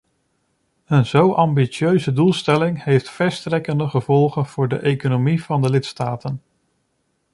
Een 0.85 1.05
zo 1.05 1.31
ambitieuze 1.31 2.13
doelstelling 2.13 2.83
heeft 2.83 3.09
verstrekkende 3.09 3.87
gevolgen 3.87 4.45
voor 4.45 4.67
de 4.67 4.79
economie 4.79 5.43
van 5.43 5.61
de 5.61 5.69
lidstaten. 5.69 6.41